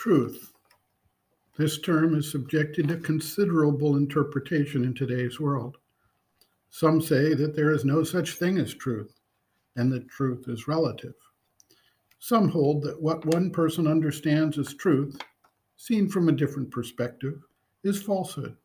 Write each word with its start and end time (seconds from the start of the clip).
Truth. 0.00 0.54
This 1.58 1.78
term 1.78 2.14
is 2.14 2.30
subjected 2.30 2.88
to 2.88 2.96
considerable 2.96 3.96
interpretation 3.96 4.82
in 4.82 4.94
today's 4.94 5.38
world. 5.38 5.76
Some 6.70 7.02
say 7.02 7.34
that 7.34 7.54
there 7.54 7.70
is 7.70 7.84
no 7.84 8.02
such 8.02 8.36
thing 8.36 8.56
as 8.56 8.72
truth 8.72 9.20
and 9.76 9.92
that 9.92 10.08
truth 10.08 10.48
is 10.48 10.66
relative. 10.66 11.12
Some 12.18 12.48
hold 12.48 12.82
that 12.84 13.02
what 13.02 13.26
one 13.26 13.50
person 13.50 13.86
understands 13.86 14.56
as 14.56 14.72
truth, 14.72 15.20
seen 15.76 16.08
from 16.08 16.30
a 16.30 16.32
different 16.32 16.70
perspective, 16.70 17.42
is 17.84 18.02
falsehood. 18.02 18.56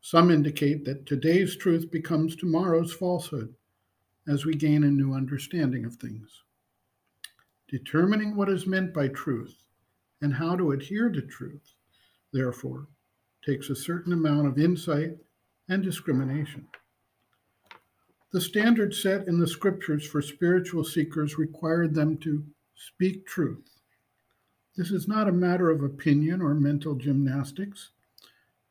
Some 0.00 0.30
indicate 0.30 0.84
that 0.84 1.06
today's 1.06 1.56
truth 1.56 1.90
becomes 1.90 2.36
tomorrow's 2.36 2.92
falsehood 2.92 3.52
as 4.28 4.44
we 4.44 4.54
gain 4.54 4.84
a 4.84 4.90
new 4.92 5.12
understanding 5.12 5.84
of 5.84 5.96
things. 5.96 6.44
Determining 7.66 8.36
what 8.36 8.48
is 8.48 8.64
meant 8.64 8.94
by 8.94 9.08
truth 9.08 9.56
and 10.20 10.34
how 10.34 10.56
to 10.56 10.72
adhere 10.72 11.08
to 11.10 11.22
truth, 11.22 11.74
therefore, 12.32 12.86
takes 13.44 13.70
a 13.70 13.76
certain 13.76 14.12
amount 14.12 14.46
of 14.46 14.58
insight 14.58 15.16
and 15.68 15.82
discrimination. 15.82 16.66
The 18.32 18.40
standard 18.40 18.94
set 18.94 19.26
in 19.26 19.40
the 19.40 19.46
scriptures 19.46 20.06
for 20.06 20.22
spiritual 20.22 20.84
seekers 20.84 21.38
required 21.38 21.94
them 21.94 22.16
to 22.18 22.44
speak 22.76 23.26
truth. 23.26 23.80
This 24.76 24.92
is 24.92 25.08
not 25.08 25.28
a 25.28 25.32
matter 25.32 25.68
of 25.70 25.82
opinion 25.82 26.40
or 26.40 26.54
mental 26.54 26.94
gymnastics, 26.94 27.90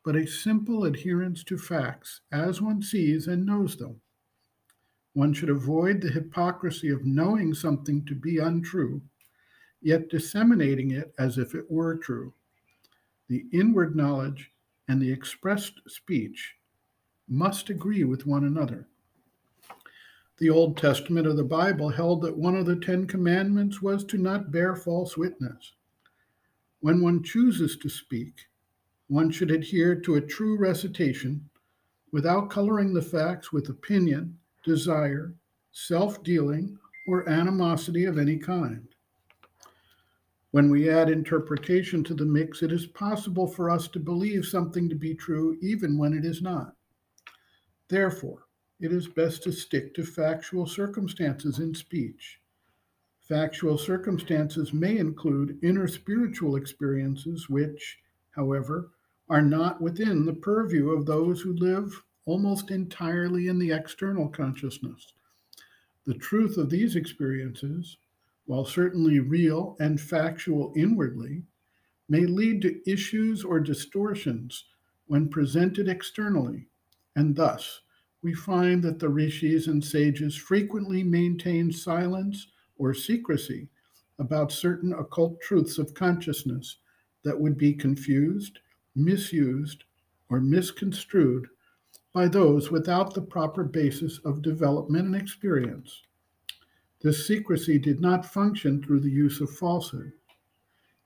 but 0.05 0.15
a 0.15 0.25
simple 0.25 0.85
adherence 0.85 1.43
to 1.43 1.57
facts 1.57 2.21
as 2.31 2.61
one 2.61 2.81
sees 2.81 3.27
and 3.27 3.45
knows 3.45 3.75
them. 3.75 3.99
One 5.13 5.33
should 5.33 5.49
avoid 5.49 6.01
the 6.01 6.09
hypocrisy 6.09 6.89
of 6.89 7.05
knowing 7.05 7.53
something 7.53 8.05
to 8.05 8.15
be 8.15 8.37
untrue, 8.37 9.01
yet 9.81 10.09
disseminating 10.09 10.91
it 10.91 11.13
as 11.17 11.37
if 11.37 11.55
it 11.55 11.69
were 11.69 11.97
true. 11.97 12.33
The 13.27 13.45
inward 13.53 13.95
knowledge 13.95 14.51
and 14.87 15.01
the 15.01 15.11
expressed 15.11 15.79
speech 15.87 16.55
must 17.27 17.69
agree 17.69 18.03
with 18.03 18.25
one 18.25 18.43
another. 18.45 18.87
The 20.39 20.49
Old 20.49 20.77
Testament 20.77 21.27
of 21.27 21.37
the 21.37 21.43
Bible 21.43 21.89
held 21.89 22.21
that 22.21 22.37
one 22.37 22.55
of 22.55 22.65
the 22.65 22.77
Ten 22.77 23.05
Commandments 23.05 23.81
was 23.81 24.03
to 24.05 24.17
not 24.17 24.51
bear 24.51 24.75
false 24.75 25.17
witness. 25.17 25.73
When 26.79 27.01
one 27.01 27.23
chooses 27.23 27.77
to 27.77 27.89
speak, 27.89 28.47
one 29.07 29.31
should 29.31 29.51
adhere 29.51 29.95
to 29.95 30.15
a 30.15 30.21
true 30.21 30.57
recitation 30.57 31.49
without 32.11 32.49
coloring 32.49 32.93
the 32.93 33.01
facts 33.01 33.51
with 33.51 33.69
opinion 33.69 34.37
desire, 34.63 35.33
self 35.71 36.23
dealing, 36.23 36.79
or 37.07 37.27
animosity 37.27 38.05
of 38.05 38.17
any 38.17 38.37
kind. 38.37 38.87
When 40.51 40.71
we 40.71 40.89
add 40.89 41.09
interpretation 41.09 42.03
to 42.05 42.15
the 42.15 42.25
mix, 42.25 42.63
it 42.63 42.71
is 42.71 42.87
possible 42.87 43.47
for 43.47 43.69
us 43.69 43.87
to 43.89 43.99
believe 43.99 44.45
something 44.45 44.89
to 44.89 44.95
be 44.95 45.13
true 45.13 45.57
even 45.61 45.97
when 45.97 46.13
it 46.13 46.25
is 46.25 46.41
not. 46.41 46.75
Therefore, 47.87 48.47
it 48.79 48.91
is 48.91 49.07
best 49.07 49.43
to 49.43 49.51
stick 49.51 49.93
to 49.93 50.03
factual 50.03 50.65
circumstances 50.65 51.59
in 51.59 51.75
speech. 51.75 52.39
Factual 53.19 53.77
circumstances 53.77 54.73
may 54.73 54.97
include 54.97 55.59
inner 55.61 55.87
spiritual 55.87 56.55
experiences, 56.55 57.47
which, 57.47 57.99
however, 58.31 58.89
are 59.29 59.43
not 59.43 59.79
within 59.79 60.25
the 60.25 60.33
purview 60.33 60.89
of 60.89 61.05
those 61.05 61.41
who 61.41 61.53
live 61.53 62.03
almost 62.25 62.71
entirely 62.71 63.47
in 63.47 63.59
the 63.59 63.71
external 63.71 64.27
consciousness. 64.27 65.13
The 66.05 66.15
truth 66.15 66.57
of 66.57 66.71
these 66.71 66.95
experiences, 66.95 67.97
while 68.49 68.65
certainly 68.65 69.19
real 69.19 69.77
and 69.79 70.01
factual 70.01 70.73
inwardly, 70.75 71.43
may 72.09 72.25
lead 72.25 72.63
to 72.63 72.91
issues 72.91 73.43
or 73.43 73.59
distortions 73.59 74.65
when 75.05 75.29
presented 75.29 75.87
externally, 75.87 76.67
and 77.15 77.35
thus 77.35 77.81
we 78.23 78.33
find 78.33 78.81
that 78.81 78.97
the 78.97 79.07
rishis 79.07 79.67
and 79.67 79.85
sages 79.85 80.35
frequently 80.35 81.03
maintain 81.03 81.71
silence 81.71 82.47
or 82.79 82.91
secrecy 82.91 83.69
about 84.17 84.51
certain 84.51 84.93
occult 84.93 85.39
truths 85.41 85.77
of 85.77 85.93
consciousness 85.93 86.77
that 87.23 87.39
would 87.39 87.55
be 87.55 87.71
confused, 87.71 88.57
misused, 88.95 89.83
or 90.27 90.41
misconstrued 90.41 91.47
by 92.15 92.27
those 92.27 92.71
without 92.71 93.13
the 93.13 93.21
proper 93.21 93.63
basis 93.63 94.17
of 94.25 94.41
development 94.41 95.05
and 95.05 95.15
experience. 95.15 96.01
This 97.01 97.25
secrecy 97.25 97.79
did 97.79 98.01
not 98.01 98.25
function 98.25 98.83
through 98.83 98.99
the 98.99 99.09
use 99.09 99.39
of 99.39 99.49
falsehood. 99.49 100.11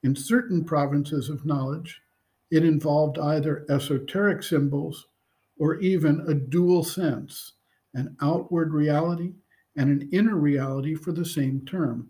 In 0.01 0.15
certain 0.15 0.65
provinces 0.65 1.29
of 1.29 1.45
knowledge, 1.45 2.01
it 2.49 2.65
involved 2.65 3.19
either 3.19 3.65
esoteric 3.69 4.43
symbols 4.43 5.07
or 5.57 5.79
even 5.79 6.21
a 6.27 6.33
dual 6.33 6.83
sense, 6.83 7.53
an 7.93 8.15
outward 8.21 8.73
reality 8.73 9.33
and 9.75 9.89
an 9.89 10.09
inner 10.11 10.35
reality 10.35 10.95
for 10.95 11.11
the 11.11 11.25
same 11.25 11.65
term, 11.65 12.09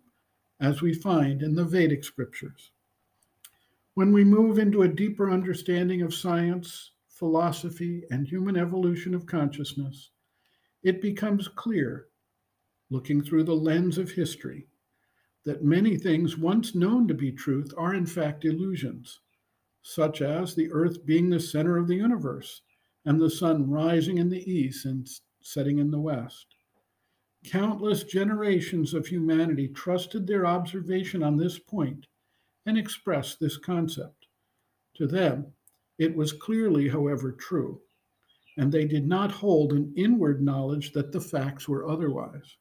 as 0.59 0.81
we 0.81 0.93
find 0.93 1.41
in 1.41 1.53
the 1.55 1.65
Vedic 1.65 2.03
scriptures. 2.03 2.71
When 3.95 4.11
we 4.11 4.23
move 4.23 4.59
into 4.59 4.81
a 4.81 4.87
deeper 4.87 5.29
understanding 5.29 6.01
of 6.01 6.13
science, 6.13 6.91
philosophy, 7.07 8.03
and 8.09 8.27
human 8.27 8.57
evolution 8.57 9.13
of 9.13 9.25
consciousness, 9.25 10.09
it 10.83 11.01
becomes 11.01 11.47
clear, 11.47 12.07
looking 12.93 13.23
through 13.23 13.43
the 13.43 13.55
lens 13.55 13.97
of 13.97 14.11
history, 14.11 14.67
that 15.45 15.63
many 15.63 15.97
things 15.97 16.37
once 16.37 16.75
known 16.75 17.07
to 17.07 17.13
be 17.15 17.31
truth 17.31 17.73
are 17.75 17.95
in 17.95 18.05
fact 18.05 18.45
illusions, 18.45 19.19
such 19.81 20.21
as 20.21 20.53
the 20.53 20.71
Earth 20.71 21.03
being 21.03 21.27
the 21.27 21.39
center 21.39 21.75
of 21.75 21.87
the 21.87 21.95
universe 21.95 22.61
and 23.03 23.19
the 23.19 23.31
sun 23.31 23.67
rising 23.67 24.19
in 24.19 24.29
the 24.29 24.49
east 24.49 24.85
and 24.85 25.09
setting 25.41 25.79
in 25.79 25.89
the 25.89 25.99
west. 25.99 26.55
Countless 27.43 28.03
generations 28.03 28.93
of 28.93 29.07
humanity 29.07 29.67
trusted 29.69 30.27
their 30.27 30.45
observation 30.45 31.23
on 31.23 31.35
this 31.35 31.57
point 31.57 32.05
and 32.67 32.77
expressed 32.77 33.39
this 33.39 33.57
concept. 33.57 34.27
To 34.97 35.07
them, 35.07 35.47
it 35.97 36.15
was 36.15 36.31
clearly, 36.31 36.87
however, 36.87 37.31
true, 37.31 37.81
and 38.55 38.71
they 38.71 38.85
did 38.85 39.07
not 39.07 39.31
hold 39.31 39.73
an 39.73 39.91
inward 39.97 40.43
knowledge 40.43 40.91
that 40.93 41.11
the 41.11 41.19
facts 41.19 41.67
were 41.67 41.89
otherwise. 41.89 42.55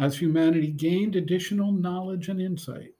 As 0.00 0.16
humanity 0.16 0.68
gained 0.68 1.14
additional 1.14 1.72
knowledge 1.72 2.30
and 2.30 2.40
insight, 2.40 2.94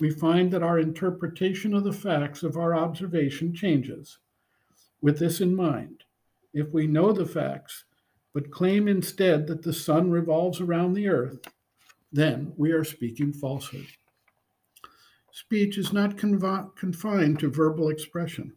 we 0.00 0.10
find 0.10 0.50
that 0.50 0.62
our 0.62 0.80
interpretation 0.80 1.72
of 1.72 1.84
the 1.84 1.92
facts 1.92 2.42
of 2.42 2.56
our 2.56 2.74
observation 2.74 3.54
changes. 3.54 4.18
With 5.00 5.20
this 5.20 5.40
in 5.40 5.54
mind, 5.54 6.02
if 6.52 6.72
we 6.72 6.88
know 6.88 7.12
the 7.12 7.26
facts, 7.26 7.84
but 8.34 8.50
claim 8.50 8.88
instead 8.88 9.46
that 9.46 9.62
the 9.62 9.72
sun 9.72 10.10
revolves 10.10 10.60
around 10.60 10.94
the 10.94 11.06
earth, 11.06 11.38
then 12.10 12.52
we 12.56 12.72
are 12.72 12.82
speaking 12.82 13.32
falsehood. 13.32 13.86
Speech 15.30 15.78
is 15.78 15.92
not 15.92 16.16
conv- 16.16 16.74
confined 16.74 17.38
to 17.38 17.52
verbal 17.52 17.88
expression. 17.88 18.52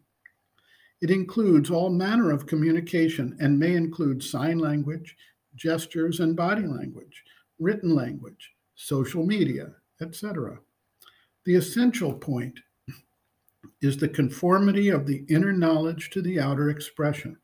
It 1.00 1.12
includes 1.12 1.70
all 1.70 1.90
manner 1.90 2.32
of 2.32 2.46
communication 2.46 3.36
and 3.38 3.60
may 3.60 3.76
include 3.76 4.24
sign 4.24 4.58
language, 4.58 5.16
gestures 5.54 6.18
and 6.18 6.34
body 6.34 6.66
language, 6.66 7.22
written 7.60 7.94
language, 7.94 8.54
social 8.74 9.24
media, 9.24 9.74
etc. 10.00 10.58
The 11.44 11.54
essential 11.54 12.12
point 12.12 12.58
is 13.80 13.96
the 13.96 14.08
conformity 14.08 14.88
of 14.88 15.06
the 15.06 15.24
inner 15.28 15.52
knowledge 15.52 16.10
to 16.10 16.22
the 16.22 16.40
outer 16.40 16.70
expression. 16.70 17.36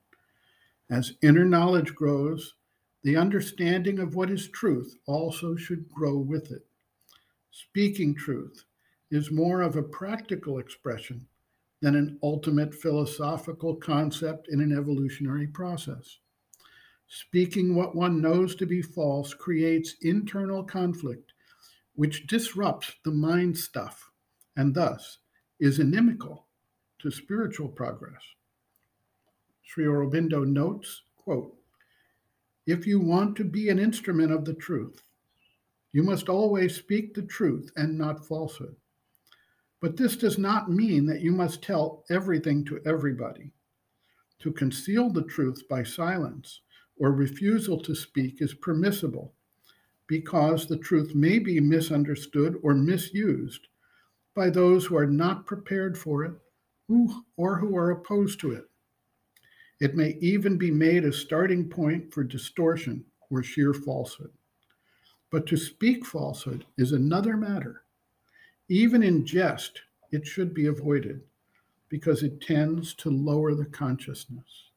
As 0.90 1.14
inner 1.22 1.44
knowledge 1.44 1.94
grows, 1.94 2.54
the 3.02 3.16
understanding 3.16 3.98
of 3.98 4.14
what 4.14 4.30
is 4.30 4.48
truth 4.48 4.96
also 5.06 5.54
should 5.56 5.88
grow 5.90 6.16
with 6.16 6.50
it. 6.50 6.66
Speaking 7.50 8.14
truth, 8.14 8.64
is 9.10 9.30
more 9.30 9.62
of 9.62 9.76
a 9.76 9.82
practical 9.82 10.58
expression 10.58 11.26
than 11.80 11.94
an 11.94 12.18
ultimate 12.22 12.74
philosophical 12.74 13.76
concept 13.76 14.48
in 14.48 14.60
an 14.60 14.76
evolutionary 14.76 15.46
process. 15.46 16.18
Speaking 17.08 17.74
what 17.74 17.94
one 17.94 18.20
knows 18.20 18.54
to 18.56 18.66
be 18.66 18.82
false 18.82 19.32
creates 19.32 19.96
internal 20.02 20.64
conflict, 20.64 21.32
which 21.94 22.26
disrupts 22.26 22.94
the 23.04 23.12
mind 23.12 23.56
stuff 23.56 24.10
and 24.56 24.74
thus 24.74 25.18
is 25.60 25.78
inimical 25.78 26.46
to 26.98 27.10
spiritual 27.10 27.68
progress. 27.68 28.22
Sri 29.62 29.84
Aurobindo 29.84 30.46
notes, 30.46 31.02
quote, 31.16 31.56
if 32.66 32.86
you 32.86 32.98
want 32.98 33.36
to 33.36 33.44
be 33.44 33.68
an 33.68 33.78
instrument 33.78 34.32
of 34.32 34.44
the 34.44 34.54
truth, 34.54 35.00
you 35.92 36.02
must 36.02 36.28
always 36.28 36.74
speak 36.74 37.14
the 37.14 37.22
truth 37.22 37.70
and 37.76 37.96
not 37.96 38.26
falsehood. 38.26 38.74
But 39.80 39.96
this 39.96 40.16
does 40.16 40.36
not 40.36 40.70
mean 40.70 41.06
that 41.06 41.20
you 41.20 41.32
must 41.32 41.62
tell 41.62 42.04
everything 42.10 42.64
to 42.64 42.80
everybody. 42.84 43.52
To 44.40 44.52
conceal 44.52 45.10
the 45.10 45.22
truth 45.22 45.62
by 45.68 45.84
silence 45.84 46.60
or 46.98 47.12
refusal 47.12 47.80
to 47.80 47.94
speak 47.94 48.40
is 48.40 48.54
permissible 48.54 49.32
because 50.06 50.66
the 50.66 50.78
truth 50.78 51.14
may 51.14 51.38
be 51.38 51.60
misunderstood 51.60 52.58
or 52.62 52.74
misused 52.74 53.68
by 54.34 54.50
those 54.50 54.86
who 54.86 54.96
are 54.96 55.06
not 55.06 55.46
prepared 55.46 55.96
for 55.98 56.24
it 56.24 56.32
who, 56.88 57.24
or 57.36 57.58
who 57.58 57.76
are 57.76 57.90
opposed 57.90 58.40
to 58.40 58.52
it. 58.52 58.64
It 59.80 59.94
may 59.94 60.16
even 60.20 60.56
be 60.56 60.70
made 60.70 61.04
a 61.04 61.12
starting 61.12 61.68
point 61.68 62.12
for 62.12 62.24
distortion 62.24 63.04
or 63.30 63.42
sheer 63.42 63.74
falsehood. 63.74 64.30
But 65.30 65.46
to 65.48 65.56
speak 65.56 66.06
falsehood 66.06 66.64
is 66.78 66.92
another 66.92 67.36
matter. 67.36 67.82
Even 68.68 69.02
in 69.02 69.26
jest, 69.26 69.82
it 70.12 70.26
should 70.26 70.54
be 70.54 70.66
avoided 70.66 71.20
because 71.88 72.22
it 72.22 72.40
tends 72.40 72.94
to 72.94 73.10
lower 73.10 73.54
the 73.54 73.66
consciousness. 73.66 74.70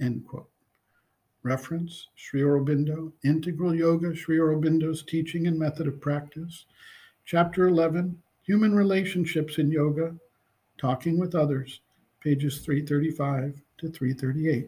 End 0.00 0.26
quote. 0.26 0.50
Reference 1.42 2.08
Sri 2.16 2.40
Aurobindo, 2.40 3.12
Integral 3.24 3.74
Yoga, 3.74 4.14
Sri 4.14 4.38
Aurobindo's 4.38 5.02
Teaching 5.02 5.46
and 5.46 5.58
Method 5.58 5.86
of 5.86 6.00
Practice, 6.00 6.66
Chapter 7.24 7.68
11, 7.68 8.20
Human 8.42 8.74
Relationships 8.74 9.58
in 9.58 9.70
Yoga, 9.70 10.16
Talking 10.78 11.18
with 11.18 11.34
Others, 11.34 11.80
pages 12.20 12.58
335 12.58 13.60
to 13.78 13.88
338. 13.88 14.66